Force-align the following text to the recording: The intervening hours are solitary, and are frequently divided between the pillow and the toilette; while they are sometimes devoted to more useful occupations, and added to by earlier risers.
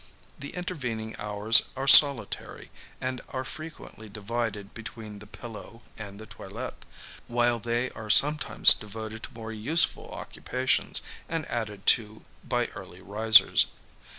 The 0.39 0.55
intervening 0.55 1.15
hours 1.19 1.69
are 1.75 1.87
solitary, 1.87 2.71
and 2.99 3.21
are 3.29 3.43
frequently 3.43 4.09
divided 4.09 4.73
between 4.73 5.19
the 5.19 5.27
pillow 5.27 5.83
and 5.95 6.17
the 6.17 6.25
toilette; 6.25 6.85
while 7.27 7.59
they 7.59 7.91
are 7.91 8.09
sometimes 8.09 8.73
devoted 8.73 9.21
to 9.21 9.33
more 9.35 9.51
useful 9.51 10.09
occupations, 10.09 11.03
and 11.29 11.45
added 11.51 11.85
to 11.85 12.25
by 12.43 12.65
earlier 12.73 13.03
risers. 13.03 13.67